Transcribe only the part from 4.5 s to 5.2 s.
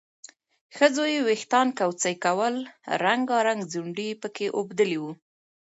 اوبدلي وو